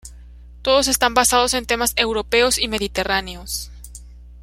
Todos 0.63 0.87
están 0.87 1.13
basados 1.13 1.53
en 1.53 1.67
temas 1.67 1.93
europeos 1.95 2.57
y 2.57 2.67
mediterráneos. 2.67 3.69